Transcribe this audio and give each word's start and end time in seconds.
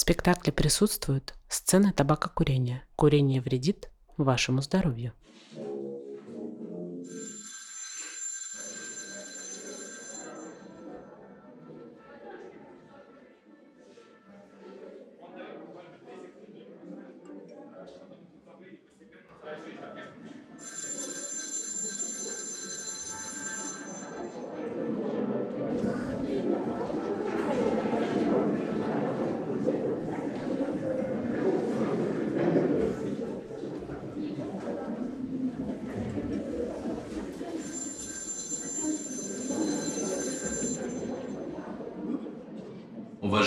Спектакле 0.00 0.50
присутствуют 0.50 1.34
сцены 1.50 1.92
табакокурения. 1.92 2.84
Курение 2.96 3.42
вредит 3.42 3.90
вашему 4.16 4.62
здоровью. 4.62 5.12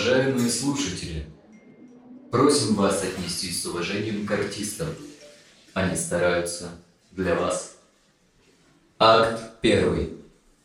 Уважаемые 0.04 0.50
слушатели, 0.50 1.24
просим 2.30 2.74
вас 2.74 3.02
отнестись 3.02 3.62
с 3.62 3.64
уважением 3.64 4.26
к 4.26 4.30
артистам. 4.32 4.88
Они 5.72 5.96
стараются 5.96 6.72
для 7.10 7.34
вас. 7.34 7.78
Акт 8.98 9.62
первый. 9.62 10.10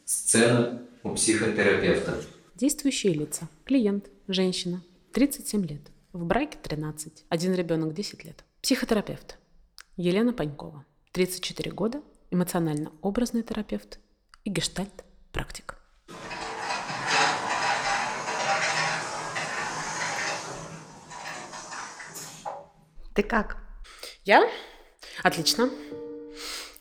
Сцена 0.03 0.81
у 1.03 1.11
психотерапевта. 1.11 2.21
Действующие 2.55 3.13
лица. 3.13 3.47
Клиент. 3.63 4.09
Женщина. 4.27 4.83
37 5.13 5.65
лет. 5.65 5.83
В 6.11 6.25
браке 6.25 6.57
13. 6.61 7.23
Один 7.29 7.53
ребенок 7.53 7.93
10 7.93 8.25
лет. 8.25 8.43
Психотерапевт. 8.61 9.37
Елена 9.95 10.33
Панькова. 10.33 10.85
34 11.13 11.71
года. 11.71 12.01
Эмоционально-образный 12.29 13.43
терапевт 13.43 13.99
и 14.43 14.49
гештальт-практик. 14.49 15.68
Ты 23.19 23.23
как? 23.23 23.57
Я? 24.23 24.49
Отлично. 25.23 25.69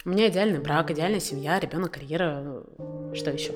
У 0.04 0.08
меня 0.08 0.28
идеальный 0.28 0.60
брак, 0.60 0.92
идеальная 0.92 1.18
семья, 1.18 1.58
ребенок, 1.58 1.94
карьера. 1.94 2.62
Что 3.12 3.32
еще? 3.32 3.54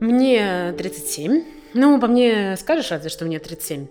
Мне 0.00 0.72
37. 0.72 1.44
Ну, 1.74 2.00
по 2.00 2.06
мне 2.06 2.56
скажешь 2.56 2.90
разве, 2.90 3.10
что 3.10 3.26
мне 3.26 3.38
37. 3.40 3.88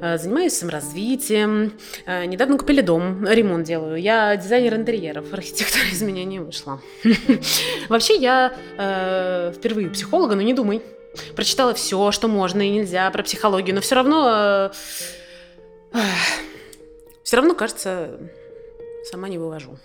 Э, 0.00 0.18
Занимаюсь 0.18 0.54
саморазвитием. 0.54 1.74
Э, 2.06 2.24
Недавно 2.24 2.58
купили 2.58 2.80
дом, 2.80 3.24
ремонт 3.24 3.64
делаю. 3.64 4.02
Я 4.02 4.34
дизайнер 4.34 4.74
интерьеров, 4.74 5.32
архитектора 5.32 5.84
из 5.92 6.02
меня 6.02 6.24
не 6.24 6.40
вышла. 6.40 6.80
Вообще, 7.88 8.16
я 8.16 8.52
э, 8.76 9.52
впервые 9.56 9.90
психолога, 9.90 10.34
но 10.34 10.42
не 10.42 10.54
думай. 10.54 10.82
Прочитала 11.36 11.72
все, 11.72 12.10
что 12.10 12.26
можно 12.26 12.62
и 12.62 12.70
нельзя 12.70 13.08
про 13.12 13.22
психологию, 13.22 13.76
но 13.76 13.80
все 13.80 13.94
равно... 13.94 14.72
Все 17.28 17.36
равно, 17.36 17.54
кажется, 17.54 18.18
сама 19.04 19.28
не 19.28 19.36
вывожу. 19.36 19.76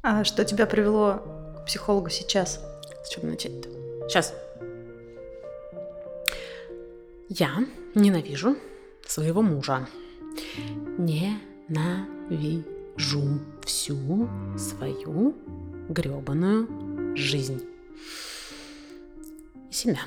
А 0.00 0.24
что 0.24 0.46
тебя 0.46 0.64
привело 0.64 1.20
к 1.58 1.66
психологу 1.66 2.08
сейчас? 2.08 2.58
С 3.04 3.10
чего 3.10 3.26
начать-то? 3.26 3.68
Сейчас. 4.08 4.32
Я 7.28 7.66
ненавижу 7.94 8.56
своего 9.06 9.42
мужа. 9.42 9.86
Ненавижу 10.96 12.48
всю 13.62 14.26
свою 14.56 15.34
гребаную 15.90 17.14
жизнь. 17.14 17.62
И 19.68 19.74
себя. 19.74 20.00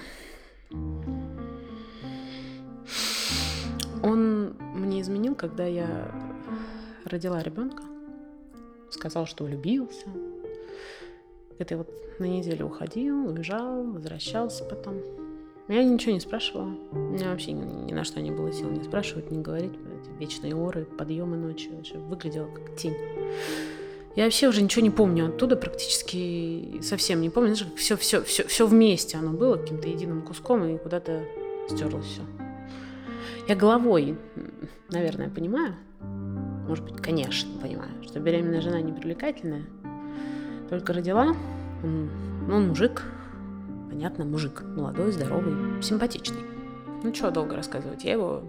Он 4.01 4.55
мне 4.73 5.01
изменил, 5.01 5.35
когда 5.35 5.67
я 5.67 6.11
родила 7.07 7.41
ребенка. 7.41 7.83
Сказал, 8.89 9.25
что 9.25 9.43
влюбился. 9.43 10.07
Это 11.59 11.77
вот 11.77 11.89
на 12.19 12.25
неделю 12.25 12.67
уходил, 12.67 13.27
уезжал, 13.27 13.83
возвращался 13.83 14.63
потом. 14.63 15.01
Я 15.67 15.83
ничего 15.83 16.13
не 16.13 16.19
спрашивала. 16.19 16.69
У 16.91 16.97
меня 16.97 17.31
вообще 17.31 17.51
ни, 17.51 17.87
ни 17.87 17.93
на 17.93 18.03
что 18.03 18.21
не 18.21 18.31
было 18.31 18.53
сил 18.53 18.69
не 18.69 18.83
спрашивать, 18.83 19.31
не 19.31 19.41
говорить. 19.41 19.73
Эти 19.73 20.19
вечные 20.19 20.55
оры, 20.55 20.85
подъемы 20.85 21.35
ночью. 21.35 21.75
Вообще 21.75 21.97
выглядела 21.97 22.47
как 22.47 22.75
тень. 22.75 22.95
Я 24.15 24.23
вообще 24.23 24.47
уже 24.47 24.63
ничего 24.63 24.81
не 24.81 24.89
помню 24.89 25.27
оттуда, 25.27 25.55
практически 25.55 26.79
совсем 26.81 27.21
не 27.21 27.29
помню. 27.29 27.55
Знаешь, 27.55 27.73
все, 27.75 27.97
все, 27.97 28.23
все, 28.23 28.47
все 28.47 28.65
вместе 28.65 29.17
оно 29.17 29.31
было 29.31 29.57
каким-то 29.57 29.87
единым 29.89 30.21
куском 30.23 30.63
и 30.63 30.77
куда-то 30.77 31.23
стерлось 31.69 32.05
все. 32.05 32.21
Я 33.47 33.55
головой, 33.55 34.17
наверное, 34.89 35.29
понимаю, 35.29 35.75
может 36.67 36.83
быть, 36.83 37.01
конечно, 37.01 37.49
понимаю, 37.61 38.03
что 38.03 38.19
беременная 38.19 38.61
жена 38.61 38.81
не 38.81 38.91
привлекательная. 38.91 39.65
Только 40.69 40.93
родила, 40.93 41.35
он, 41.83 42.09
ну, 42.47 42.55
он 42.55 42.67
мужик, 42.67 43.03
понятно, 43.89 44.25
мужик, 44.25 44.63
молодой, 44.63 45.11
здоровый, 45.11 45.81
симпатичный. 45.81 46.41
Ну, 47.03 47.13
что 47.13 47.31
долго 47.31 47.55
рассказывать, 47.55 48.03
я 48.03 48.13
его 48.13 48.43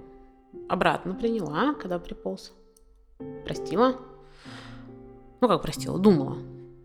обратно 0.68 1.14
приняла, 1.14 1.74
когда 1.74 1.98
приполз. 1.98 2.52
Простила. 3.44 3.96
Ну, 5.40 5.48
как 5.48 5.62
простила, 5.62 5.98
думала, 5.98 6.38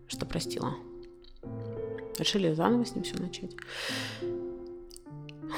что 0.06 0.26
простила. 0.26 0.74
Решили 2.18 2.52
заново 2.52 2.84
с 2.84 2.94
ним 2.94 3.04
все 3.04 3.16
начать. 3.18 3.56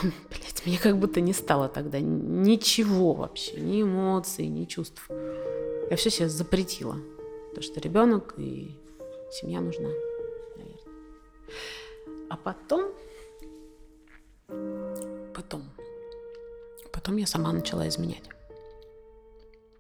Блять, 0.03 0.63
мне 0.67 0.79
как 0.79 0.99
будто 0.99 1.21
не 1.21 1.33
стало 1.33 1.69
тогда 1.69 2.01
ничего 2.01 3.15
вообще, 3.15 3.61
ни 3.61 3.83
эмоций, 3.83 4.47
ни 4.47 4.65
чувств. 4.65 5.09
Я 5.91 5.97
все 5.97 6.11
себе 6.11 6.29
запретила. 6.29 6.97
То, 7.55 7.63
что 7.63 7.81
ребенок 7.81 8.35
и 8.37 8.71
семья 9.33 9.61
нужна, 9.61 9.89
наверное. 10.57 10.81
А 12.29 12.37
потом, 12.37 12.93
потом, 15.35 15.63
потом 16.93 17.17
я 17.17 17.27
сама 17.27 17.53
начала 17.53 17.89
изменять. 17.89 18.25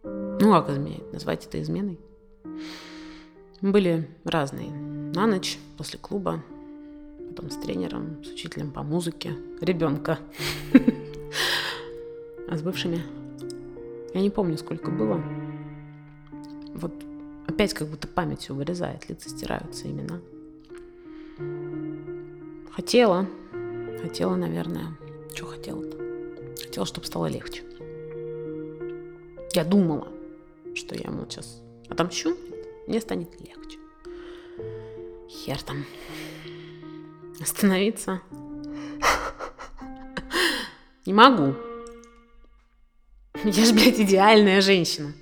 Ну, 0.05 0.53
как 0.53 0.71
изменять? 0.71 1.13
Назвать 1.13 1.47
это 1.47 1.61
изменой? 1.61 1.99
Были 3.61 4.09
разные. 4.25 4.71
На 4.71 5.27
ночь, 5.27 5.59
после 5.77 5.99
клуба, 5.99 6.43
потом 7.29 7.51
с 7.51 7.57
тренером, 7.57 8.23
с 8.25 8.29
учителем 8.29 8.71
по 8.71 8.83
музыке, 8.83 9.35
ребенка. 9.61 10.19
А 12.49 12.57
с 12.57 12.63
бывшими? 12.63 13.03
Я 14.15 14.21
не 14.21 14.31
помню, 14.31 14.57
сколько 14.57 14.93
было. 14.93 15.21
Вот 16.77 16.93
опять 17.47 17.73
как 17.73 17.89
будто 17.89 18.07
памятью 18.07 18.55
вырезает, 18.55 19.09
лица 19.09 19.31
стираются 19.31 19.89
имена. 19.89 20.21
Хотела, 22.71 23.27
хотела, 24.03 24.37
наверное. 24.37 24.97
Что 25.35 25.47
хотела-то? 25.47 25.97
Хотела, 26.63 26.87
чтобы 26.87 27.07
стало 27.07 27.27
легче. 27.27 27.63
Я 29.55 29.65
думала, 29.65 30.09
что 30.75 30.95
я 30.95 31.05
ему 31.05 31.25
сейчас 31.29 31.63
отомщу, 31.89 32.37
мне 32.87 33.01
станет 33.01 33.31
легче. 33.41 33.79
Хер 35.29 35.63
там. 35.63 35.85
Остановиться. 37.41 38.21
Не 41.07 41.15
могу. 41.15 41.55
Я 43.45 43.65
же, 43.65 43.73
блядь, 43.73 44.01
идеальная 44.01 44.61
женщина. 44.61 45.15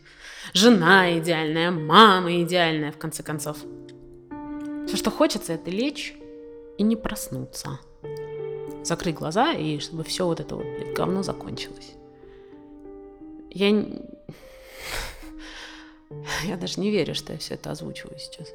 Жена 0.55 1.19
идеальная, 1.19 1.73
мама 1.73 2.41
идеальная, 2.43 2.93
в 2.93 2.97
конце 2.97 3.25
концов. 3.25 3.57
Все, 4.87 4.97
что 4.97 5.11
хочется, 5.11 5.55
это 5.55 5.69
лечь 5.69 6.15
и 6.79 6.85
не 6.85 6.95
проснуться. 6.95 7.81
Закрыть 8.85 9.17
глаза, 9.17 9.53
и 9.53 9.81
чтобы 9.81 10.05
все 10.05 10.25
вот 10.25 10.39
это 10.39 10.55
вот 10.55 10.65
блядь, 10.65 10.95
говно 10.95 11.25
закончилось. 11.25 11.95
Я... 13.51 13.71
Я 16.45 16.57
даже 16.57 16.81
не 16.81 16.93
верю, 16.93 17.17
что 17.17 17.33
я 17.33 17.39
все 17.41 17.55
это 17.55 17.73
озвучиваю 17.73 18.17
сейчас. 18.21 18.53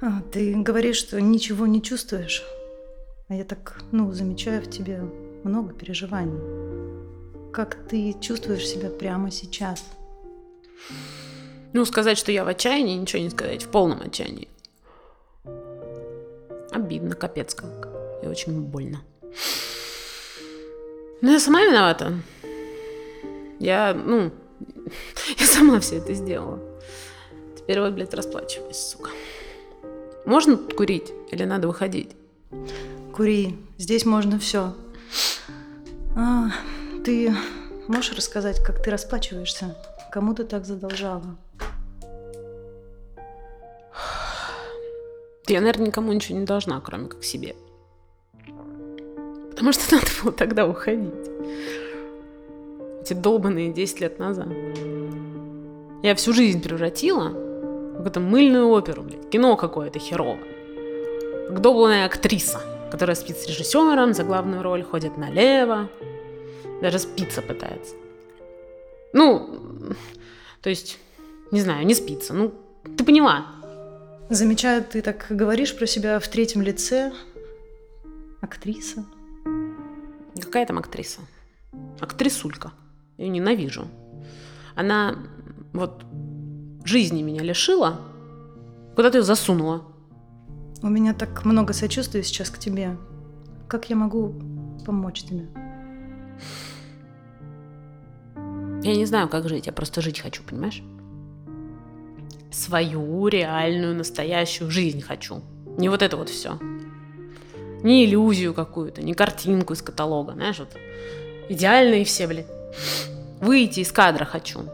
А, 0.00 0.22
ты 0.32 0.52
говоришь, 0.56 0.96
что 0.96 1.20
ничего 1.20 1.68
не 1.68 1.80
чувствуешь. 1.80 2.42
А 3.28 3.34
я 3.34 3.44
так, 3.44 3.84
ну, 3.92 4.10
замечаю 4.10 4.60
в 4.60 4.68
тебе 4.68 5.00
много 5.44 5.72
переживаний. 5.72 6.40
Как 7.52 7.76
ты 7.88 8.16
чувствуешь 8.20 8.66
себя 8.66 8.90
прямо 8.90 9.30
сейчас? 9.30 9.84
Ну, 11.72 11.84
сказать, 11.84 12.18
что 12.18 12.32
я 12.32 12.44
в 12.44 12.48
отчаянии, 12.48 12.96
ничего 12.96 13.22
не 13.22 13.30
сказать, 13.30 13.62
в 13.62 13.68
полном 13.68 14.02
отчаянии. 14.02 14.48
Обидно, 16.70 17.14
капец 17.14 17.54
как. 17.54 17.88
И 18.22 18.26
очень 18.26 18.60
больно. 18.60 19.02
Но 21.20 21.32
я 21.32 21.38
сама 21.38 21.62
виновата. 21.62 22.14
Я, 23.58 23.94
ну, 23.94 24.32
я 25.38 25.46
сама 25.46 25.80
все 25.80 25.96
это 25.96 26.14
сделала. 26.14 26.60
Теперь 27.56 27.80
вот, 27.80 27.92
блядь, 27.92 28.14
расплачиваюсь, 28.14 28.76
сука. 28.76 29.10
Можно 30.24 30.56
курить 30.56 31.12
или 31.30 31.44
надо 31.44 31.68
выходить? 31.68 32.10
Кури, 33.14 33.56
здесь 33.78 34.04
можно 34.04 34.38
все. 34.38 34.74
А, 36.16 36.50
ты 37.04 37.34
можешь 37.88 38.16
рассказать, 38.16 38.62
как 38.64 38.82
ты 38.82 38.90
расплачиваешься? 38.90 39.76
Кому 40.12 40.34
ты 40.34 40.44
так 40.44 40.66
задолжала? 40.66 41.38
Я, 45.46 45.60
наверное, 45.60 45.86
никому 45.86 46.12
ничего 46.12 46.38
не 46.38 46.44
должна, 46.44 46.78
кроме 46.82 47.08
как 47.08 47.24
себе. 47.24 47.56
Потому 49.48 49.72
что 49.72 49.94
надо 49.94 50.06
было 50.22 50.32
тогда 50.32 50.66
уходить. 50.66 51.14
Эти 53.00 53.14
долбанные 53.14 53.72
10 53.72 54.00
лет 54.00 54.18
назад. 54.18 54.48
Я 56.02 56.14
всю 56.14 56.34
жизнь 56.34 56.62
превратила 56.62 57.30
в 57.30 57.96
какую-то 57.96 58.20
мыльную 58.20 58.68
оперу, 58.68 59.04
блядь, 59.04 59.30
кино 59.30 59.56
какое-то 59.56 59.98
херово. 59.98 60.40
Как 61.48 61.62
долбанная 61.62 62.04
актриса, 62.04 62.60
которая 62.90 63.16
спит 63.16 63.38
с 63.38 63.46
режиссером 63.46 64.12
за 64.12 64.24
главную 64.24 64.62
роль, 64.62 64.82
ходит 64.82 65.16
налево, 65.16 65.88
даже 66.82 66.98
спиться 66.98 67.40
пытается. 67.40 67.94
Ну, 69.12 69.94
то 70.60 70.70
есть, 70.70 70.98
не 71.50 71.60
знаю, 71.60 71.86
не 71.86 71.94
спится. 71.94 72.34
Ну, 72.34 72.54
ты 72.96 73.04
поняла. 73.04 73.46
Замечаю, 74.30 74.82
ты 74.84 75.02
так 75.02 75.26
говоришь 75.28 75.76
про 75.76 75.86
себя 75.86 76.18
в 76.18 76.28
третьем 76.28 76.62
лице. 76.62 77.12
Актриса. 78.40 79.04
Какая 80.40 80.66
там 80.66 80.78
актриса? 80.78 81.20
Актрисулька. 82.00 82.72
Я 83.18 83.26
ее 83.26 83.30
ненавижу. 83.30 83.86
Она 84.74 85.16
вот 85.72 86.04
жизни 86.84 87.22
меня 87.22 87.42
лишила, 87.42 88.00
куда 88.96 89.10
ты 89.10 89.18
ее 89.18 89.22
засунула. 89.22 89.84
У 90.82 90.88
меня 90.88 91.14
так 91.14 91.44
много 91.44 91.72
сочувствия 91.72 92.22
сейчас 92.22 92.50
к 92.50 92.58
тебе. 92.58 92.96
Как 93.68 93.88
я 93.90 93.96
могу 93.96 94.34
помочь 94.84 95.22
тебе? 95.22 95.46
Я 98.82 98.96
не 98.96 99.06
знаю, 99.06 99.28
как 99.28 99.48
жить, 99.48 99.66
я 99.66 99.72
просто 99.72 100.00
жить 100.00 100.18
хочу, 100.18 100.42
понимаешь? 100.42 100.82
Свою 102.50 103.28
реальную, 103.28 103.94
настоящую 103.94 104.70
жизнь 104.70 105.00
хочу. 105.00 105.40
Не 105.78 105.88
вот 105.88 106.02
это 106.02 106.16
вот 106.16 106.28
все. 106.28 106.58
Не 107.82 108.04
иллюзию 108.04 108.54
какую-то, 108.54 109.02
не 109.02 109.14
картинку 109.14 109.72
из 109.72 109.82
каталога, 109.82 110.32
знаешь, 110.32 110.58
вот. 110.58 110.76
Идеальные 111.48 112.04
все, 112.04 112.26
блин. 112.26 112.44
Выйти 113.40 113.80
из 113.80 113.92
кадра 113.92 114.24
хочу. 114.24 114.64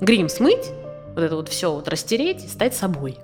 Грим 0.00 0.28
смыть, 0.28 0.70
вот 1.14 1.22
это 1.22 1.34
вот 1.34 1.48
все 1.48 1.72
вот 1.72 1.88
растереть 1.88 2.44
и 2.44 2.48
стать 2.48 2.74
собой. 2.74 3.18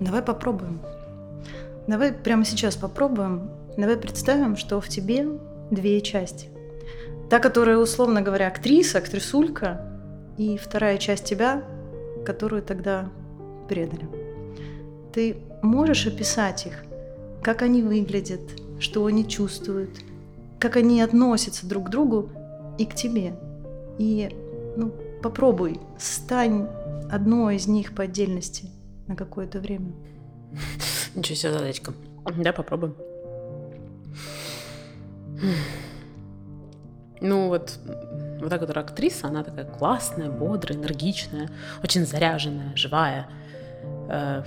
Давай 0.00 0.20
попробуем. 0.20 0.80
Давай 1.86 2.12
прямо 2.12 2.44
сейчас 2.44 2.76
попробуем. 2.76 3.50
Давай 3.78 3.96
представим, 3.96 4.56
что 4.56 4.80
в 4.82 4.88
тебе 4.88 5.26
две 5.70 6.00
части. 6.02 6.48
Та, 7.30 7.38
которая, 7.40 7.78
условно 7.78 8.22
говоря, 8.22 8.48
актриса, 8.48 8.98
актрисулька, 8.98 9.80
и 10.36 10.56
вторая 10.58 10.98
часть 10.98 11.24
тебя, 11.24 11.62
которую 12.24 12.62
тогда 12.62 13.10
предали. 13.68 14.06
Ты 15.12 15.36
можешь 15.62 16.06
описать 16.06 16.66
их, 16.66 16.84
как 17.42 17.62
они 17.62 17.82
выглядят, 17.82 18.40
что 18.78 19.06
они 19.06 19.26
чувствуют, 19.26 19.90
как 20.58 20.76
они 20.76 21.00
относятся 21.00 21.66
друг 21.66 21.86
к 21.86 21.90
другу 21.90 22.30
и 22.78 22.84
к 22.84 22.94
тебе. 22.94 23.34
И 23.98 24.28
ну, 24.76 24.92
попробуй, 25.22 25.80
стань 25.98 26.68
одной 27.10 27.56
из 27.56 27.66
них 27.66 27.94
по 27.94 28.04
отдельности 28.04 28.70
на 29.06 29.16
какое-то 29.16 29.58
время. 29.58 29.92
Ничего 31.14 31.36
себе 31.36 31.52
задачка. 31.52 31.92
Да, 32.36 32.52
попробуем. 32.52 32.94
Ну 37.20 37.48
вот, 37.48 37.78
вот 38.40 38.50
та, 38.50 38.58
которая 38.58 38.84
актриса, 38.84 39.28
она 39.28 39.42
такая 39.42 39.64
классная, 39.64 40.30
бодрая, 40.30 40.78
энергичная, 40.78 41.50
очень 41.82 42.06
заряженная, 42.06 42.74
живая. 42.76 43.28
Э, 44.08 44.42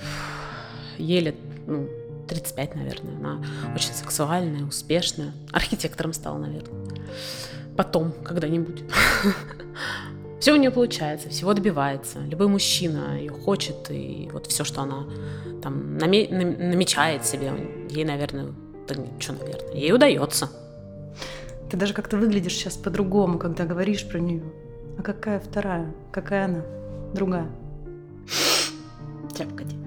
еле, 0.97 1.35
ну, 1.65 1.89
35, 2.27 2.75
наверное. 2.75 3.15
Она 3.15 3.41
очень 3.75 3.93
сексуальная, 3.93 4.63
успешная. 4.63 5.31
Архитектором 5.51 6.13
стала, 6.13 6.37
наверное. 6.37 6.85
Потом, 7.75 8.11
когда-нибудь. 8.23 8.83
Все 10.39 10.53
у 10.53 10.55
нее 10.55 10.71
получается, 10.71 11.27
всего 11.29 11.53
добивается. 11.53 12.19
Любой 12.19 12.47
мужчина 12.47 13.19
ее 13.19 13.31
хочет, 13.31 13.91
и 13.91 14.29
вот 14.31 14.47
все, 14.47 14.63
что 14.63 14.81
она 14.81 15.05
там 15.61 15.97
наме- 15.97 16.29
намечает 16.31 17.25
себе, 17.25 17.51
ей, 17.89 18.05
наверное, 18.05 18.53
да 18.87 18.95
ничего, 18.95 19.35
наверное, 19.37 19.73
ей 19.73 19.91
удается. 19.91 20.49
Ты 21.69 21.77
даже 21.77 21.93
как-то 21.93 22.17
выглядишь 22.17 22.53
сейчас 22.53 22.77
по-другому, 22.77 23.37
когда 23.37 23.65
говоришь 23.65 24.07
про 24.07 24.17
нее. 24.17 24.43
А 24.97 25.03
какая 25.03 25.39
вторая? 25.39 25.93
Какая 26.11 26.45
она? 26.45 26.65
Другая? 27.13 27.47
Сейчас, 29.29 29.47
погоди. 29.47 29.77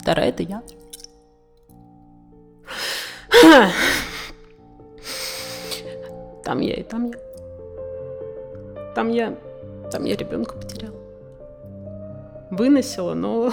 Вторая 0.00 0.30
это 0.30 0.42
я. 0.42 0.62
Там 6.42 6.60
я 6.60 6.74
и 6.74 6.82
там 6.82 7.10
я. 7.10 7.18
Там 8.94 9.10
я, 9.10 9.38
там 9.92 10.04
я 10.04 10.16
ребенка 10.16 10.56
потеряла. 10.56 10.99
Выносила, 12.50 13.14
но 13.14 13.52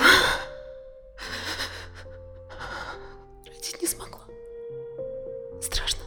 родить 3.45 3.77
не 3.81 3.87
смогла. 3.87 4.21
Страшно. 5.61 5.99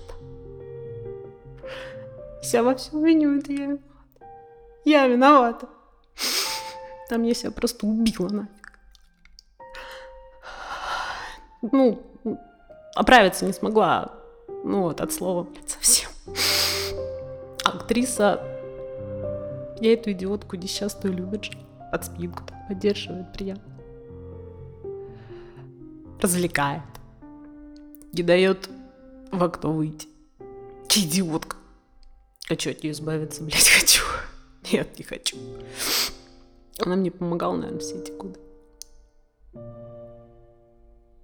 Вся 2.42 2.62
во 2.62 2.74
всем 2.74 3.04
виню, 3.04 3.38
это 3.38 3.52
я 3.52 3.58
виновата. 3.66 3.84
Я 4.84 5.06
виновата. 5.06 5.68
Там 7.08 7.22
я 7.22 7.34
себя 7.34 7.50
просто 7.52 7.86
убила 7.86 8.28
нафиг. 8.28 8.80
Ну, 11.62 12.02
оправиться 12.94 13.44
не 13.44 13.52
смогла. 13.52 14.12
Ну 14.64 14.82
вот, 14.82 15.00
от 15.00 15.12
слова, 15.12 15.44
блядь, 15.44 15.70
совсем. 15.70 16.10
Актриса, 17.64 18.40
я 19.80 19.92
эту 19.92 20.10
идиотку 20.12 20.56
несчастную 20.56 21.16
любит 21.16 21.44
же. 21.44 21.52
Спинку 22.02 22.44
поддерживает, 22.70 23.32
приятно. 23.32 23.64
Развлекает. 26.20 26.82
Не 28.12 28.22
дает 28.22 28.70
в 29.32 29.42
окно 29.42 29.72
выйти. 29.72 30.06
Идиотка. 30.94 31.56
Хочу 32.46 32.70
от 32.70 32.82
нее 32.82 32.92
избавиться, 32.92 33.42
блядь, 33.42 33.68
хочу. 33.80 34.04
Нет, 34.70 34.96
не 34.98 35.04
хочу. 35.04 35.36
Она 36.78 36.94
мне 36.94 37.10
помогала, 37.10 37.56
наверное, 37.56 37.80
все 37.80 37.98
эти 37.98 38.12
годы. 38.12 38.38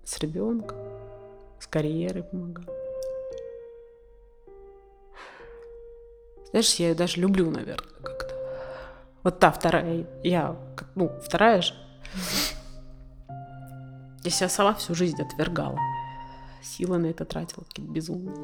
С 0.04 0.18
ребенком, 0.18 0.78
с 1.60 1.66
карьерой 1.68 2.24
помогала. 2.24 2.74
Знаешь, 6.50 6.74
я 6.74 6.88
ее 6.88 6.94
даже 6.96 7.20
люблю, 7.20 7.50
наверное. 7.50 8.15
Вот 9.26 9.40
та 9.40 9.50
вторая, 9.50 10.06
я, 10.22 10.54
ну, 10.94 11.10
вторая 11.20 11.60
же. 11.60 11.74
Я 14.22 14.30
себя 14.30 14.48
сама 14.48 14.72
всю 14.74 14.94
жизнь 14.94 15.20
отвергала. 15.20 15.76
Силы 16.62 16.98
на 16.98 17.06
это 17.06 17.24
тратила, 17.24 17.64
какие-то 17.64 17.90
безумные. 17.90 18.36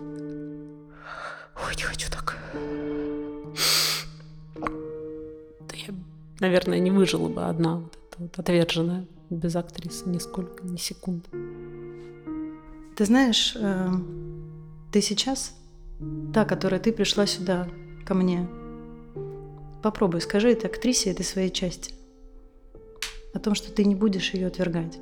Ой, 1.65 1.77
не 1.77 1.83
хочу 1.83 2.11
так. 2.11 2.37
Да 4.57 5.77
я, 5.77 5.95
наверное, 6.41 6.81
не 6.81 6.91
выжила 6.91 7.29
бы 7.29 7.45
одна 7.45 7.77
вот 7.77 7.97
эта 8.11 8.21
вот 8.21 8.39
отверженная, 8.41 9.07
без 9.31 9.55
актрисы 9.55 10.09
нисколько, 10.09 10.67
ни 10.67 10.79
секунды. 10.79 11.29
Ты 12.97 13.05
знаешь, 13.05 13.55
э, 13.55 13.89
ты 14.91 15.01
сейчас 15.01 15.55
та, 16.35 16.45
которая 16.45 16.81
ты 16.81 16.93
пришла 16.93 17.27
сюда 17.27 17.69
ко 18.05 18.15
мне. 18.15 18.49
Попробуй, 19.83 20.21
скажи 20.21 20.53
этой 20.53 20.67
актрисе 20.67 21.11
этой 21.11 21.25
своей 21.25 21.51
части. 21.51 21.93
О 23.35 23.41
том, 23.41 23.57
что 23.57 23.73
ты 23.73 23.85
не 23.85 23.97
будешь 23.97 24.33
ее 24.33 24.47
отвергать. 24.47 24.99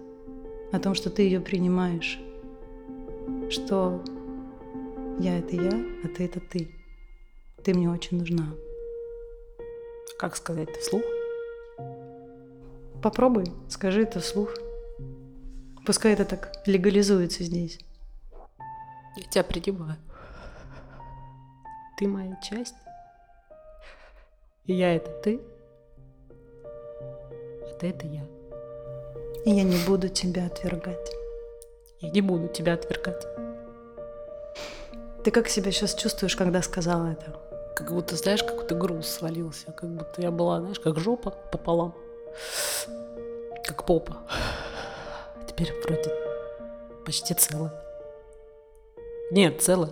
О 0.72 0.78
том, 0.78 0.94
что 0.94 1.10
ты 1.10 1.22
ее 1.22 1.40
принимаешь. 1.40 2.18
Что 3.50 4.02
я 5.18 5.38
это 5.38 5.54
я, 5.54 5.84
а 6.02 6.08
ты 6.08 6.25
это 6.25 6.40
ты. 6.40 6.75
Ты 7.62 7.75
мне 7.75 7.90
очень 7.90 8.18
нужна. 8.18 8.54
Как 10.18 10.34
сказать 10.34 10.70
это 10.70 10.80
вслух? 10.80 11.02
Попробуй, 13.02 13.44
скажи 13.68 14.02
это 14.02 14.20
вслух. 14.20 14.54
Пускай 15.84 16.14
это 16.14 16.25
так 16.25 16.52
легализуется 16.64 17.44
здесь. 17.44 17.78
Я 19.16 19.22
тебя 19.25 19.44
принимаю. 19.44 19.96
Ты 21.99 22.08
моя 22.08 22.38
часть. 22.40 22.75
И 24.70 24.72
я 24.72 24.94
это 24.94 25.10
ты. 25.10 25.40
А 26.62 27.74
ты 27.80 27.88
это 27.88 28.06
я. 28.06 28.24
И 29.44 29.50
я 29.50 29.64
не 29.64 29.84
буду 29.84 30.08
тебя 30.08 30.46
отвергать. 30.46 31.10
Я 31.98 32.10
не 32.10 32.20
буду 32.20 32.46
тебя 32.46 32.74
отвергать. 32.74 33.26
Ты 35.24 35.32
как 35.32 35.48
себя 35.48 35.72
сейчас 35.72 35.96
чувствуешь, 35.96 36.36
когда 36.36 36.62
сказала 36.62 37.08
это? 37.08 37.36
Как 37.74 37.92
будто, 37.92 38.14
знаешь, 38.14 38.44
какой-то 38.44 38.76
груз 38.76 39.08
свалился. 39.08 39.72
Как 39.72 39.90
будто 39.90 40.22
я 40.22 40.30
была, 40.30 40.60
знаешь, 40.60 40.78
как 40.78 41.00
жопа 41.00 41.32
пополам. 41.50 41.92
Как 43.64 43.84
попа. 43.84 44.18
Теперь 45.48 45.74
вроде 45.82 46.14
почти 47.04 47.34
целая. 47.34 47.72
Нет, 49.32 49.60
целая. 49.60 49.90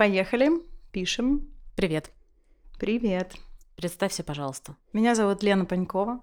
Поехали, 0.00 0.48
пишем. 0.92 1.46
Привет. 1.76 2.10
Привет. 2.78 3.34
Представься, 3.76 4.24
пожалуйста. 4.24 4.74
Меня 4.94 5.14
зовут 5.14 5.42
Лена 5.42 5.66
Панькова. 5.66 6.22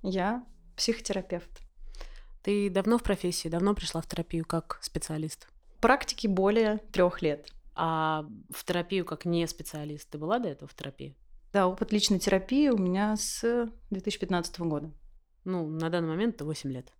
Я 0.00 0.46
психотерапевт. 0.76 1.50
Ты 2.44 2.70
давно 2.70 2.98
в 2.98 3.02
профессии, 3.02 3.48
давно 3.48 3.74
пришла 3.74 4.00
в 4.00 4.06
терапию 4.06 4.44
как 4.44 4.78
специалист? 4.80 5.48
Практики 5.80 6.28
более 6.28 6.78
трех 6.92 7.20
лет. 7.20 7.50
А 7.74 8.26
в 8.48 8.64
терапию 8.64 9.04
как 9.04 9.24
не 9.24 9.44
специалист 9.48 10.08
ты 10.08 10.18
была 10.18 10.38
до 10.38 10.48
этого 10.50 10.68
в 10.68 10.76
терапии? 10.76 11.16
Да, 11.52 11.66
опыт 11.66 11.90
личной 11.90 12.20
терапии 12.20 12.68
у 12.68 12.78
меня 12.78 13.16
с 13.16 13.68
2015 13.90 14.60
года. 14.60 14.92
Ну, 15.42 15.66
на 15.66 15.90
данный 15.90 16.10
момент 16.10 16.36
это 16.36 16.44
8 16.44 16.70
лет. 16.70 16.92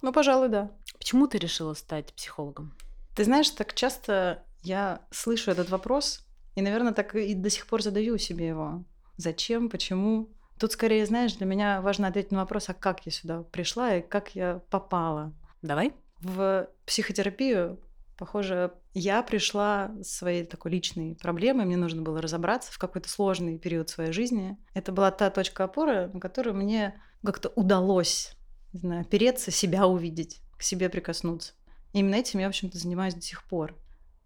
Ну, 0.00 0.14
пожалуй, 0.14 0.48
да. 0.48 0.70
Почему 0.96 1.26
ты 1.26 1.36
решила 1.36 1.74
стать 1.74 2.14
психологом? 2.14 2.74
Ты 3.14 3.24
знаешь, 3.24 3.50
так 3.50 3.74
часто 3.74 4.46
я 4.64 5.06
слышу 5.10 5.50
этот 5.50 5.70
вопрос, 5.70 6.26
и, 6.54 6.62
наверное, 6.62 6.92
так 6.92 7.14
и 7.14 7.34
до 7.34 7.50
сих 7.50 7.66
пор 7.66 7.82
задаю 7.82 8.18
себе 8.18 8.48
его. 8.48 8.84
Зачем, 9.16 9.68
почему? 9.68 10.30
Тут 10.58 10.72
скорее, 10.72 11.04
знаешь, 11.06 11.34
для 11.34 11.46
меня 11.46 11.80
важно 11.80 12.08
ответить 12.08 12.32
на 12.32 12.38
вопрос, 12.38 12.68
а 12.68 12.74
как 12.74 13.04
я 13.06 13.12
сюда 13.12 13.42
пришла 13.42 13.96
и 13.96 14.02
как 14.02 14.34
я 14.34 14.60
попала. 14.70 15.34
Давай. 15.62 15.92
В 16.20 16.68
психотерапию, 16.86 17.80
похоже, 18.16 18.72
я 18.94 19.22
пришла 19.22 19.92
с 20.00 20.16
своей 20.16 20.44
такой 20.44 20.70
личной 20.70 21.16
проблемой, 21.16 21.66
мне 21.66 21.76
нужно 21.76 22.02
было 22.02 22.22
разобраться 22.22 22.72
в 22.72 22.78
какой-то 22.78 23.08
сложный 23.08 23.58
период 23.58 23.90
своей 23.90 24.12
жизни. 24.12 24.56
Это 24.72 24.92
была 24.92 25.10
та 25.10 25.30
точка 25.30 25.64
опоры, 25.64 26.08
на 26.12 26.20
которую 26.20 26.54
мне 26.54 27.00
как-то 27.24 27.50
удалось, 27.56 28.36
не 28.72 28.80
знаю, 28.80 29.00
опереться, 29.02 29.50
себя 29.50 29.86
увидеть, 29.86 30.40
к 30.56 30.62
себе 30.62 30.88
прикоснуться. 30.88 31.52
И 31.92 31.98
именно 31.98 32.14
этим 32.14 32.40
я, 32.40 32.46
в 32.46 32.50
общем-то, 32.50 32.78
занимаюсь 32.78 33.14
до 33.14 33.22
сих 33.22 33.44
пор, 33.44 33.76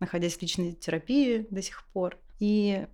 находясь 0.01 0.37
в 0.37 0.43
личной 0.43 0.73
терапии 0.73 1.47
до 1.51 1.63
сих 1.63 1.85
пор. 1.93 2.19
И 2.39 2.87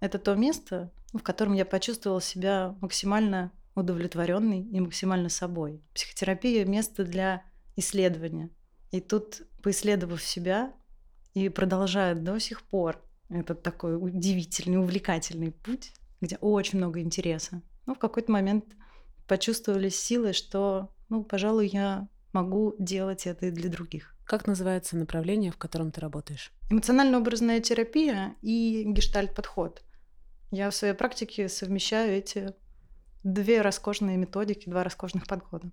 это 0.00 0.18
то 0.18 0.34
место, 0.34 0.92
в 1.12 1.20
котором 1.20 1.54
я 1.54 1.64
почувствовала 1.64 2.20
себя 2.20 2.76
максимально 2.80 3.52
удовлетворенной 3.74 4.62
и 4.62 4.80
максимально 4.80 5.28
собой. 5.28 5.80
Психотерапия— 5.94 6.64
место 6.66 7.04
для 7.04 7.42
исследования. 7.76 8.50
И 8.90 9.00
тут, 9.00 9.42
поисследовав 9.62 10.22
себя 10.22 10.72
и 11.34 11.48
продолжая 11.48 12.14
до 12.14 12.38
сих 12.38 12.62
пор 12.62 13.02
этот 13.30 13.62
такой 13.62 13.96
удивительный, 13.96 14.78
увлекательный 14.78 15.52
путь, 15.52 15.92
где 16.20 16.36
очень 16.36 16.78
много 16.78 17.00
интереса, 17.00 17.62
ну, 17.86 17.94
в 17.94 17.98
какой-то 17.98 18.30
момент 18.30 18.64
почувствовали 19.26 19.88
силы, 19.88 20.34
что, 20.34 20.90
ну, 21.08 21.24
пожалуй, 21.24 21.68
я 21.68 22.08
могу 22.32 22.74
делать 22.78 23.26
это 23.26 23.46
и 23.46 23.50
для 23.50 23.70
других. 23.70 24.11
Как 24.24 24.46
называется 24.46 24.96
направление, 24.96 25.50
в 25.52 25.58
котором 25.58 25.90
ты 25.90 26.00
работаешь? 26.00 26.52
Эмоционально-образная 26.70 27.60
терапия 27.60 28.36
и 28.42 28.84
гештальт-подход. 28.86 29.82
Я 30.50 30.70
в 30.70 30.74
своей 30.74 30.94
практике 30.94 31.48
совмещаю 31.48 32.12
эти 32.12 32.54
две 33.24 33.60
роскошные 33.62 34.16
методики, 34.16 34.68
два 34.68 34.84
роскошных 34.84 35.26
подхода. 35.26 35.70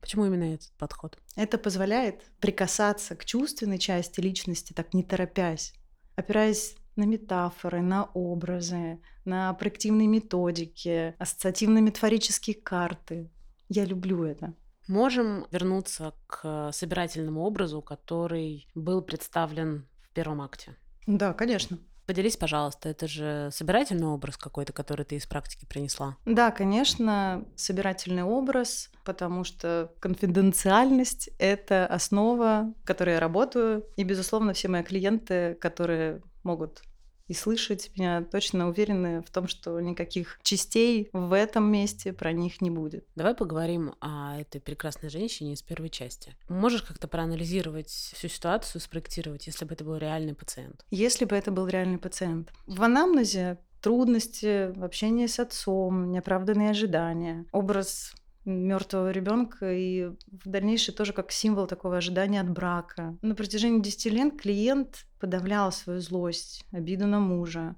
Почему 0.00 0.26
именно 0.26 0.54
этот 0.54 0.72
подход? 0.78 1.18
Это 1.34 1.58
позволяет 1.58 2.30
прикасаться 2.40 3.16
к 3.16 3.24
чувственной 3.24 3.78
части 3.78 4.20
личности, 4.20 4.72
так 4.72 4.94
не 4.94 5.02
торопясь, 5.02 5.74
опираясь 6.14 6.76
на 6.96 7.04
метафоры, 7.04 7.80
на 7.80 8.04
образы, 8.04 9.00
на 9.24 9.52
проективные 9.54 10.06
методики, 10.06 11.14
ассоциативно-метафорические 11.18 12.54
карты. 12.54 13.30
Я 13.68 13.84
люблю 13.84 14.24
это. 14.24 14.54
Можем 14.86 15.46
вернуться 15.50 16.14
к 16.26 16.70
собирательному 16.72 17.42
образу, 17.42 17.82
который 17.82 18.68
был 18.74 19.02
представлен 19.02 19.86
в 20.02 20.10
первом 20.10 20.42
акте. 20.42 20.76
Да, 21.06 21.32
конечно. 21.32 21.78
Поделись, 22.06 22.36
пожалуйста, 22.36 22.90
это 22.90 23.08
же 23.08 23.48
собирательный 23.50 24.06
образ 24.06 24.36
какой-то, 24.36 24.74
который 24.74 25.06
ты 25.06 25.16
из 25.16 25.26
практики 25.26 25.64
принесла? 25.64 26.18
Да, 26.26 26.50
конечно, 26.50 27.46
собирательный 27.56 28.24
образ, 28.24 28.90
потому 29.04 29.44
что 29.44 29.90
конфиденциальность— 30.00 31.30
это 31.38 31.86
основа, 31.86 32.74
в 32.82 32.86
которой 32.86 33.14
я 33.14 33.20
работаю. 33.20 33.86
И, 33.96 34.04
безусловно, 34.04 34.52
все 34.52 34.68
мои 34.68 34.82
клиенты, 34.82 35.54
которые 35.54 36.20
могут 36.42 36.82
и 37.26 37.34
слышать 37.34 37.90
меня 37.96 38.22
точно 38.22 38.68
уверены 38.68 39.22
в 39.22 39.30
том, 39.30 39.48
что 39.48 39.78
никаких 39.80 40.38
частей 40.42 41.08
в 41.12 41.32
этом 41.32 41.70
месте 41.70 42.12
про 42.12 42.32
них 42.32 42.60
не 42.60 42.70
будет. 42.70 43.06
Давай 43.14 43.34
поговорим 43.34 43.94
о 44.00 44.38
этой 44.38 44.60
прекрасной 44.60 45.08
женщине 45.08 45.54
из 45.54 45.62
первой 45.62 45.88
части. 45.88 46.36
Можешь 46.48 46.82
как-то 46.82 47.08
проанализировать 47.08 47.88
всю 47.88 48.28
ситуацию, 48.28 48.80
спроектировать, 48.80 49.46
если 49.46 49.64
бы 49.64 49.74
это 49.74 49.84
был 49.84 49.96
реальный 49.96 50.34
пациент? 50.34 50.84
Если 50.90 51.24
бы 51.24 51.36
это 51.36 51.50
был 51.50 51.66
реальный 51.66 51.98
пациент. 51.98 52.52
В 52.66 52.82
анамнезе 52.82 53.58
трудности 53.80 54.72
в 54.72 54.82
общении 54.82 55.26
с 55.26 55.38
отцом, 55.38 56.10
неоправданные 56.10 56.70
ожидания, 56.70 57.44
образ 57.52 58.14
мертвого 58.44 59.10
ребенка 59.10 59.72
и 59.72 60.06
в 60.30 60.48
дальнейшем 60.48 60.94
тоже 60.94 61.12
как 61.12 61.32
символ 61.32 61.66
такого 61.66 61.96
ожидания 61.96 62.40
от 62.40 62.50
брака. 62.50 63.16
На 63.22 63.34
протяжении 63.34 63.80
10 63.80 64.12
лет 64.12 64.40
клиент 64.40 65.06
подавлял 65.18 65.72
свою 65.72 66.00
злость, 66.00 66.64
обиду 66.72 67.06
на 67.06 67.20
мужа, 67.20 67.76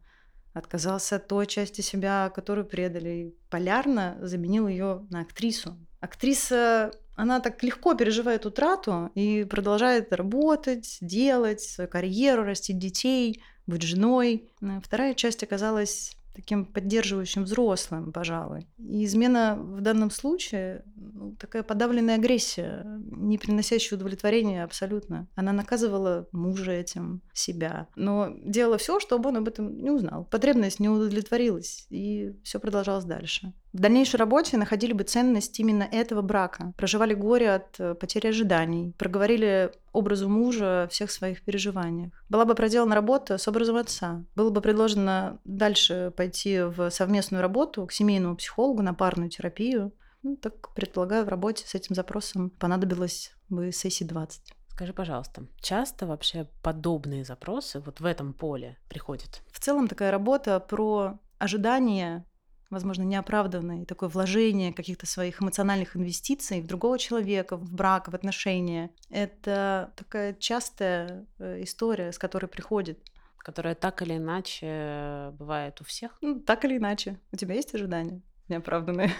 отказался 0.52 1.16
от 1.16 1.28
той 1.28 1.46
части 1.46 1.80
себя, 1.80 2.30
которую 2.35 2.66
предали, 2.66 3.08
и 3.11 3.35
полярно 3.50 4.16
заменил 4.23 4.66
ее 4.68 5.06
на 5.11 5.20
актрису. 5.20 5.76
Актриса, 6.00 6.92
она 7.14 7.40
так 7.40 7.62
легко 7.62 7.94
переживает 7.94 8.46
утрату 8.46 9.11
и 9.14 9.44
продолжает 9.44 10.12
работать, 10.12 10.99
делать 11.00 11.61
свою 11.61 11.88
карьеру, 11.88 12.44
растить 12.44 12.78
детей, 12.78 13.42
быть 13.66 13.82
женой. 13.82 14.50
Вторая 14.82 15.14
часть 15.14 15.42
оказалась 15.42 16.16
таким 16.37 16.66
поддерживающим 16.66 17.45
взрослым, 17.45 18.12
пожалуй. 18.12 18.69
И 18.78 19.05
измена 19.07 19.57
в 19.59 19.81
данном 19.81 20.11
случае 20.11 20.85
ну, 20.95 21.35
такая 21.37 21.62
подавленная 21.62 22.16
агрессия, 22.16 22.85
не 23.11 23.38
приносящая 23.38 23.99
удовлетворения 23.99 24.62
абсолютно. 24.62 25.26
Она 25.35 25.52
наказывала 25.52 26.28
мужа 26.33 26.73
этим, 26.73 27.23
себя, 27.33 27.88
но 27.97 28.28
делала 28.45 28.76
все, 28.76 29.00
чтобы 29.00 29.31
он 29.31 29.38
об 29.38 29.49
этом 29.49 29.83
не 29.83 29.90
узнал. 29.90 30.26
Потребность 30.31 30.78
не 30.78 30.90
удовлетворилась, 30.90 31.87
и 31.88 32.37
все 32.45 32.61
продолжалось 32.61 33.05
дальше. 33.05 33.55
В 33.76 33.80
дальнейшей 33.80 34.16
работе 34.16 34.56
находили 34.56 34.95
бы 34.95 35.04
ценность 35.04 35.61
именно 35.61 35.83
этого 35.83 36.23
брака, 36.23 36.73
проживали 36.78 37.12
горе 37.12 37.56
от 37.56 37.78
э, 37.78 37.95
потери 37.95 38.28
ожиданий, 38.28 38.95
проговорили 38.97 39.71
образу 39.92 40.30
мужа 40.30 40.88
всех 40.90 41.11
своих 41.11 41.42
переживаниях. 41.42 42.11
Была 42.30 42.47
бы 42.47 42.54
проделана 42.54 42.95
работа 42.95 43.37
с 43.37 43.47
образом 43.47 43.76
отца. 43.76 44.25
Было 44.35 44.49
бы 44.49 44.62
предложено 44.62 45.40
дальше 45.45 46.11
пойти 46.16 46.62
в 46.62 46.88
совместную 46.88 47.42
работу 47.42 47.85
к 47.85 47.92
семейному 47.92 48.37
психологу 48.37 48.80
на 48.80 48.95
парную 48.95 49.28
терапию. 49.28 49.92
Ну, 50.23 50.37
так 50.37 50.73
предполагаю, 50.73 51.26
в 51.26 51.28
работе 51.28 51.66
с 51.66 51.75
этим 51.75 51.95
запросом 51.95 52.49
понадобилось 52.49 53.35
бы 53.50 53.73
сессии 53.73 54.04
20. 54.04 54.54
Скажи, 54.68 54.95
пожалуйста, 54.95 55.45
часто 55.61 56.06
вообще 56.06 56.49
подобные 56.62 57.26
запросы 57.26 57.80
вот 57.80 58.00
в 58.00 58.06
этом 58.06 58.33
поле 58.33 58.78
приходят? 58.88 59.42
В 59.52 59.61
целом 59.61 59.87
такая 59.87 60.11
работа 60.11 60.61
про 60.61 61.18
ожидания 61.38 62.25
возможно, 62.70 63.02
неоправданное, 63.02 63.85
такое 63.85 64.08
вложение 64.08 64.73
каких-то 64.73 65.06
своих 65.06 65.42
эмоциональных 65.42 65.96
инвестиций 65.96 66.61
в 66.61 66.66
другого 66.66 66.99
человека, 66.99 67.56
в 67.56 67.73
брак, 67.73 68.08
в 68.08 68.14
отношения. 68.14 68.90
Это 69.11 69.92
такая 69.96 70.35
частая 70.35 71.26
э, 71.38 71.62
история, 71.62 72.12
с 72.12 72.18
которой 72.18 72.46
приходит 72.46 72.99
которое 73.38 73.76
так 73.76 74.02
или 74.02 74.16
иначе 74.16 75.30
бывает 75.38 75.80
у 75.80 75.85
всех. 75.85 76.18
Ну, 76.20 76.40
так 76.40 76.64
или 76.64 76.78
иначе. 76.78 77.20
У 77.30 77.37
тебя 77.37 77.54
есть 77.54 77.73
ожидания 77.76 78.20
неоправданные? 78.49 79.12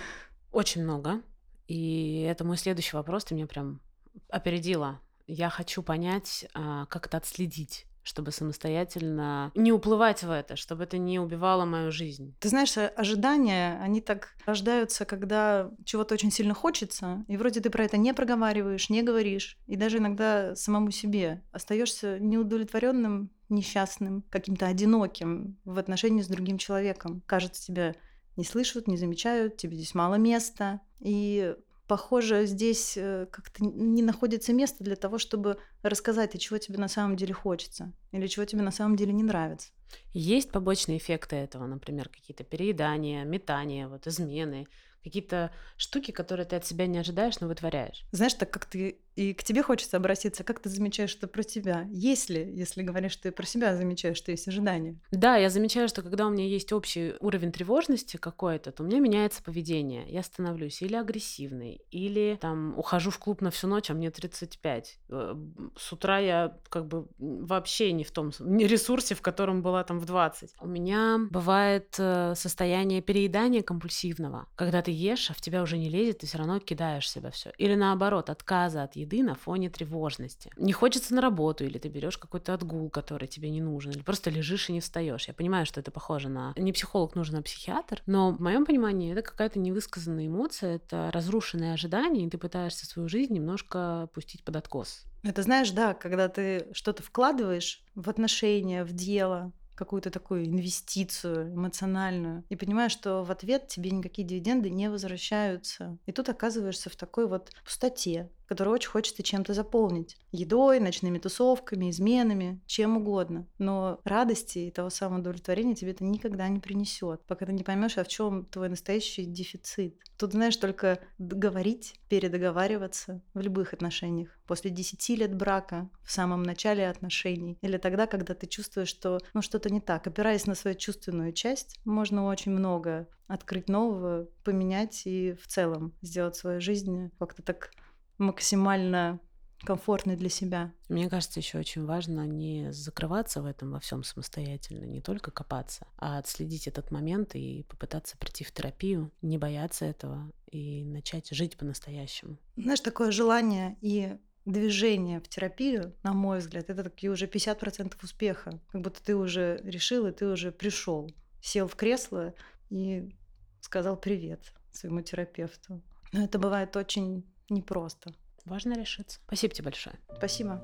Очень 0.51 0.83
много. 0.83 1.23
И 1.69 2.23
это 2.23 2.45
мой 2.45 2.57
следующий 2.57 2.97
вопрос. 2.97 3.25
Ты 3.25 3.37
меня 3.37 3.47
прям 3.47 3.81
опередила. 4.29 5.01
Я 5.29 5.49
хочу 5.49 5.81
понять, 5.81 6.47
а, 6.55 6.87
как 6.87 7.07
это 7.07 7.19
отследить 7.19 7.87
чтобы 8.07 8.31
самостоятельно 8.31 9.51
не 9.55 9.73
уплывать 9.73 10.23
в 10.23 10.31
это, 10.31 10.55
чтобы 10.55 10.85
это 10.85 10.97
не 10.97 11.19
убивало 11.19 11.65
мою 11.65 11.91
жизнь. 11.91 12.37
Ты 12.39 12.49
знаешь, 12.49 12.77
э, 12.77 12.87
ожидания, 12.97 13.79
они 13.83 14.01
так 14.01 14.29
рождаются, 14.47 15.05
когда 15.05 15.71
чего-то 15.85 16.15
очень 16.15 16.31
сильно 16.31 16.55
хочется, 16.55 17.25
и 17.27 17.37
вроде 17.37 17.61
ты 17.61 17.69
про 17.69 17.85
это 17.85 17.97
не 17.97 18.15
проговариваешь, 18.15 18.91
не 18.91 19.03
говоришь, 19.03 19.59
и 19.67 19.77
даже 19.77 19.99
иногда 19.99 20.55
самому 20.55 20.93
себе 20.93 21.43
остаешься 21.51 22.21
неудовлетворенным, 22.21 23.31
несчастным, 23.49 24.23
каким-то 24.31 24.67
одиноким 24.67 25.59
в 25.65 25.79
отношении 25.79 26.23
с 26.23 26.29
другим 26.29 26.59
человеком. 26.59 27.23
Кажется, 27.27 27.65
тебя 27.65 27.95
не 28.37 28.45
слышат, 28.45 28.87
не 28.87 28.97
замечают, 28.97 29.57
тебе 29.57 29.77
здесь 29.77 29.95
мало 29.95 30.15
места. 30.15 30.81
И 31.01 31.55
похоже, 31.87 32.47
здесь 32.47 32.97
э, 32.97 33.27
как-то 33.31 33.65
не 33.65 34.03
находится 34.03 34.53
места 34.53 34.85
для 34.85 34.97
того, 34.97 35.19
чтобы 35.19 35.59
рассказать, 35.83 36.35
а 36.35 36.39
чего 36.39 36.59
тебе 36.59 36.79
на 36.79 36.89
самом 36.89 37.17
деле 37.17 37.33
хочется 37.33 37.93
или 38.13 38.27
чего 38.27 38.45
тебе 38.45 38.63
на 38.63 38.71
самом 38.71 38.97
деле 38.97 39.13
не 39.13 39.23
нравится. 39.23 39.71
Есть 40.13 40.51
побочные 40.51 40.99
эффекты 40.99 41.37
этого, 41.37 41.67
например, 41.67 42.09
какие-то 42.09 42.45
переедания, 42.45 43.25
метания, 43.25 43.89
вот 43.89 44.07
измены, 44.07 44.67
какие-то 45.05 45.53
штуки, 45.77 46.11
которые 46.11 46.47
ты 46.47 46.57
от 46.57 46.67
себя 46.67 46.87
не 46.87 46.99
ожидаешь, 46.99 47.39
но 47.41 47.47
вытворяешь. 47.47 48.05
Знаешь, 48.11 48.35
так 48.35 48.51
как 48.51 48.67
ты 48.67 48.99
и 49.17 49.33
к 49.33 49.43
тебе 49.43 49.63
хочется 49.63 49.97
обратиться, 49.97 50.45
как 50.45 50.61
ты 50.61 50.69
замечаешь, 50.69 51.11
что 51.11 51.27
про 51.27 51.43
тебя? 51.43 51.87
Есть 51.91 52.29
ли, 52.29 52.53
если 52.55 52.83
говоришь, 52.83 53.13
что 53.13 53.25
ты 53.25 53.33
про 53.33 53.47
себя 53.47 53.75
замечаешь, 53.75 54.19
что 54.19 54.31
есть 54.31 54.47
ожидания? 54.47 55.01
Да, 55.11 55.37
я 55.37 55.49
замечаю, 55.49 55.89
что 55.89 56.03
когда 56.03 56.27
у 56.27 56.31
меня 56.31 56.45
есть 56.45 56.71
общий 56.73 57.15
уровень 57.21 57.51
тревожности 57.51 58.19
какой-то, 58.19 58.73
то 58.73 58.83
у 58.83 58.87
меня 58.87 59.01
меняется 59.01 59.43
поведение. 59.43 60.05
Я 60.09 60.23
становлюсь 60.23 60.83
или 60.83 60.95
агрессивной, 60.95 61.81
или 61.91 62.39
там 62.43 62.79
ухожу 62.79 63.11
в 63.11 63.19
клуб 63.19 63.41
на 63.41 63.51
всю 63.51 63.69
ночь, 63.69 63.91
а 63.91 63.95
мне 63.95 64.11
35. 64.11 64.99
Э, 65.09 65.35
с 65.79 65.93
утра 65.93 66.19
я 66.19 66.59
как 66.69 66.87
бы 66.87 67.09
вообще 67.19 67.93
не 67.93 68.05
в 68.05 68.11
том 68.11 68.33
не 68.41 68.67
ресурсе, 68.67 69.15
в 69.15 69.23
котором 69.23 69.63
была 69.63 69.83
там 69.85 69.99
в 69.99 70.05
20. 70.05 70.57
У 70.61 70.67
меня 70.67 71.19
бывает 71.31 71.95
э, 71.99 72.35
состояние 72.37 73.01
переедания 73.01 73.63
компульсивного, 73.63 74.47
когда 74.57 74.83
ты 74.83 74.91
ешь, 74.91 75.31
а 75.31 75.35
в 75.35 75.41
тебя 75.41 75.63
уже 75.63 75.79
не 75.79 75.89
лезет, 75.89 76.19
ты 76.19 76.27
все 76.27 76.37
равно 76.37 76.59
кидаешь 76.59 77.11
себя 77.11 77.31
все. 77.31 77.51
Или 77.57 77.77
наоборот, 77.77 78.29
отказа 78.29 78.83
от 78.83 78.95
еды 78.97 79.06
на 79.23 79.35
фоне 79.35 79.71
тревожности. 79.71 80.51
Не 80.57 80.73
хочется 80.73 81.15
на 81.15 81.21
работу, 81.21 81.65
или 81.65 81.79
ты 81.79 81.89
берешь 81.89 82.19
какой-то 82.19 82.55
отгул, 82.55 82.91
который 82.91 83.29
тебе 83.29 83.51
не 83.51 83.61
нужен, 83.61 83.93
или 83.93 84.03
просто 84.03 84.31
лежишь 84.31 84.69
и 84.69 84.73
не 84.73 84.81
встаешь. 84.81 85.29
Я 85.29 85.35
понимаю, 85.35 85.67
что 85.67 85.81
это 85.81 85.91
похоже 85.91 86.29
на... 86.29 86.53
Не 86.57 86.73
психолог 86.73 87.15
нужен, 87.15 87.37
а 87.37 87.43
психиатр, 87.43 88.03
но 88.07 88.33
в 88.33 88.41
моем 88.41 88.65
понимании 88.65 89.13
это 89.13 89.23
какая-то 89.23 89.59
невысказанная 89.59 90.27
эмоция, 90.27 90.77
это 90.77 91.11
разрушенные 91.13 91.75
ожидания, 91.75 92.27
и 92.27 92.31
ты 92.31 92.39
пытаешься 92.39 92.87
свою 92.87 93.09
жизнь 93.09 93.35
немножко 93.35 94.09
пустить 94.13 94.45
под 94.45 94.57
откос. 94.57 95.05
Это 95.23 95.43
знаешь, 95.43 95.71
да, 95.71 95.95
когда 95.95 96.29
ты 96.29 96.69
что-то 96.73 97.03
вкладываешь 97.03 97.83
в 97.95 98.09
отношения, 98.09 98.85
в 98.85 98.93
дело, 98.93 99.53
какую-то 99.77 100.11
такую 100.11 100.47
инвестицию 100.47 101.55
эмоциональную 101.55 102.45
и 102.49 102.57
понимаешь, 102.57 102.93
что 102.93 103.23
в 103.23 103.31
ответ 103.31 103.69
тебе 103.69 103.91
никакие 103.91 104.27
дивиденды 104.27 104.71
не 104.71 104.89
возвращаются. 104.91 105.99
И 106.07 106.13
тут 106.13 106.29
оказываешься 106.29 106.91
в 106.91 106.97
такой 106.97 107.29
вот 107.29 107.53
пустоте, 107.63 108.31
которую 108.47 108.75
очень 108.75 108.91
хочется 108.91 109.23
чем-то 109.23 109.55
заполнить. 109.55 110.17
Едой, 110.33 110.81
ночными 110.81 111.19
тусовками, 111.19 111.91
изменами, 111.91 112.61
чем 112.67 112.97
угодно. 112.97 113.47
Но 113.59 114.01
радости 114.05 114.59
и 114.59 114.71
того 114.71 114.91
самого 114.91 115.21
удовлетворения 115.21 115.75
тебе 115.75 115.93
это 115.93 116.05
никогда 116.05 116.49
не 116.49 116.61
принесет, 116.61 117.23
пока 117.27 117.47
ты 117.47 117.53
не 117.53 117.65
поймешь, 117.65 117.99
а 117.99 118.05
в 118.05 118.09
чем 118.09 118.45
твой 118.47 118.69
настоящий 118.69 119.25
дефицит. 119.25 120.01
Тут, 120.19 120.33
знаешь, 120.33 120.57
только 120.57 121.01
говорить, 121.19 121.95
передоговариваться 122.09 123.23
в 123.35 123.41
любых 123.41 123.73
отношениях. 123.73 124.31
После 124.47 124.71
10 124.71 125.09
лет 125.19 125.35
брака, 125.35 125.91
в 126.05 126.13
самом 126.13 126.43
начале 126.43 126.89
отношений, 126.89 127.59
или 127.63 127.79
тогда, 127.79 128.07
когда 128.07 128.35
ты 128.35 128.47
чувствуешь, 128.47 128.89
что 128.89 129.19
ну, 129.35 129.43
что-то 129.43 129.71
не 129.71 129.81
так. 129.81 130.07
Опираясь 130.07 130.47
на 130.47 130.55
свою 130.55 130.77
чувственную 130.77 131.33
часть, 131.33 131.81
можно 131.85 132.27
очень 132.27 132.53
много 132.53 133.09
открыть 133.27 133.69
нового, 133.69 134.29
поменять 134.45 135.03
и 135.05 135.35
в 135.35 135.47
целом 135.49 135.93
сделать 136.01 136.37
свою 136.37 136.61
жизнь 136.61 137.11
как-то 137.19 137.43
так 137.43 137.71
максимально 138.19 139.21
комфортный 139.65 140.17
для 140.17 140.29
себя. 140.29 140.73
Мне 140.89 141.09
кажется, 141.09 141.41
еще 141.41 141.59
очень 141.59 141.85
важно 141.85 142.27
не 142.27 142.73
закрываться 142.73 143.43
в 143.43 143.47
этом 143.47 143.73
во 143.73 143.81
всем 143.81 144.05
самостоятельно, 144.05 144.85
не 144.85 145.01
только 145.01 145.31
копаться, 145.31 145.87
а 145.97 146.19
отследить 146.19 146.69
этот 146.69 146.91
момент 146.91 147.35
и 147.35 147.65
попытаться 147.69 148.17
прийти 148.19 148.45
в 148.45 148.53
терапию, 148.53 149.11
не 149.23 149.39
бояться 149.39 149.85
этого 149.85 150.31
и 150.51 150.85
начать 150.85 151.29
жить 151.31 151.57
по-настоящему. 151.57 152.39
Знаешь, 152.57 152.81
такое 152.81 153.11
желание 153.11 153.77
и 153.81 154.19
движение 154.45 155.21
в 155.21 155.29
терапию, 155.29 155.95
на 156.03 156.13
мой 156.13 156.39
взгляд, 156.39 156.71
это 156.71 156.85
такие 156.85 157.11
уже 157.11 157.27
50% 157.27 157.95
успеха. 158.03 158.61
Как 158.71 158.81
будто 158.81 159.03
ты 159.03 159.17
уже 159.17 159.61
решил, 159.65 160.07
и 160.07 160.13
ты 160.13 160.27
уже 160.27 160.53
пришел, 160.53 161.11
сел 161.43 161.67
в 161.67 161.75
кресло 161.75 162.35
и 162.71 163.13
сказал 163.61 163.97
привет 163.97 164.53
своему 164.71 165.01
терапевту. 165.01 165.83
Но 166.13 166.25
это 166.25 166.39
бывает 166.39 166.77
очень 166.77 167.25
непросто. 167.49 168.13
Важно 168.45 168.75
решиться. 168.75 169.21
Спасибо 169.27 169.55
тебе 169.55 169.65
большое. 169.65 169.97
Спасибо. 170.17 170.63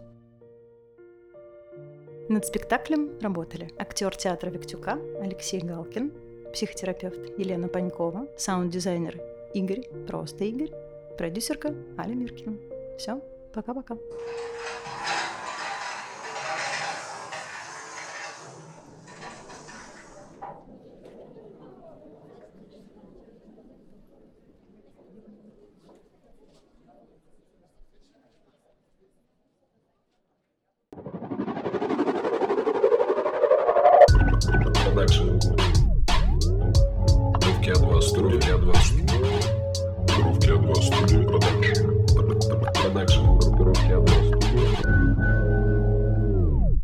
Над 2.28 2.46
спектаклем 2.46 3.18
работали 3.20 3.70
актер 3.78 4.16
театра 4.16 4.50
Виктюка 4.50 4.98
Алексей 5.20 5.60
Галкин, 5.60 6.12
психотерапевт 6.52 7.38
Елена 7.38 7.68
Панькова, 7.68 8.28
саунд-дизайнер 8.38 9.20
Игорь, 9.54 9.82
просто 10.06 10.44
Игорь, 10.44 10.70
продюсерка 11.18 11.74
Аля 11.98 12.14
Миркина. 12.14 12.56
Все, 12.98 13.20
пока-пока. 13.52 13.96